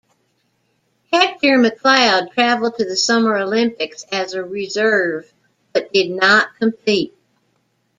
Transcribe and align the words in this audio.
Hector 1.13 1.59
McLeod 1.59 2.33
travelled 2.33 2.75
to 2.79 2.85
the 2.85 2.95
Summer 2.95 3.37
Olympics 3.37 4.03
as 4.11 4.33
a 4.33 4.43
reserve 4.43 5.31
but 5.73 5.93
did 5.93 6.09
not 6.09 6.47
compete. 6.57 7.13